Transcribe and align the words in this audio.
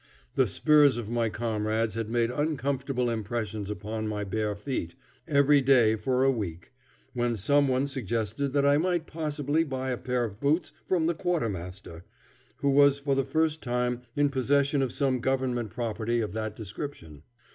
The 0.33 0.47
spurs 0.47 0.97
of 0.97 1.09
my 1.11 1.29
comrades 1.29 1.93
had 1.93 2.09
made 2.09 2.31
uncomfortable 2.31 3.07
impressions 3.07 3.69
upon 3.69 4.07
my 4.07 4.23
bare 4.23 4.55
feet 4.55 4.95
every 5.27 5.61
day 5.61 5.95
for 5.95 6.23
a 6.23 6.31
week, 6.31 6.71
when 7.13 7.37
some 7.37 7.67
one 7.67 7.85
suggested 7.87 8.47
that 8.53 8.65
I 8.65 8.79
might 8.79 9.05
possibly 9.05 9.63
buy 9.63 9.91
a 9.91 9.99
pair 9.99 10.23
of 10.23 10.39
boots 10.39 10.71
from 10.85 11.05
the 11.05 11.13
quartermaster, 11.13 12.03
who 12.55 12.71
was 12.71 12.97
for 12.97 13.13
the 13.13 13.23
first 13.23 13.61
time 13.61 14.01
in 14.15 14.29
possession 14.29 14.81
of 14.81 14.91
some 14.91 15.19
government 15.19 15.69
property 15.69 16.19
of 16.19 16.33
that 16.33 16.55
description. 16.55 17.21